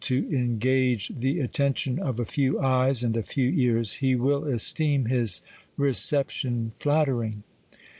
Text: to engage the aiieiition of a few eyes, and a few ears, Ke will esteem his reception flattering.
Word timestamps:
to 0.03 0.27
engage 0.35 1.09
the 1.09 1.37
aiieiition 1.37 1.99
of 1.99 2.19
a 2.19 2.25
few 2.25 2.59
eyes, 2.59 3.03
and 3.03 3.15
a 3.15 3.21
few 3.21 3.51
ears, 3.51 3.97
Ke 3.99 4.17
will 4.19 4.45
esteem 4.45 5.05
his 5.05 5.43
reception 5.77 6.71
flattering. 6.79 7.43